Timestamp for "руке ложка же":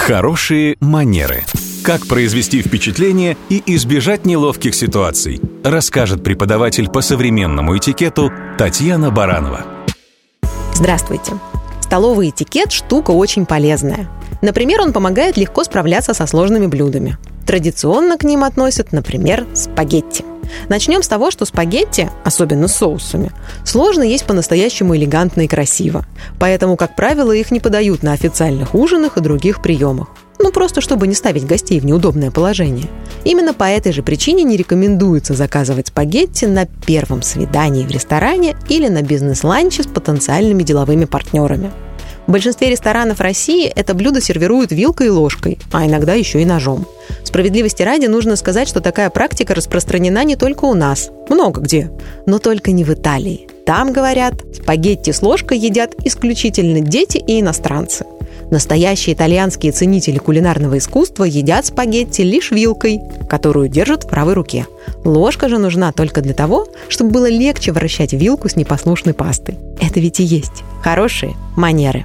64.34-65.58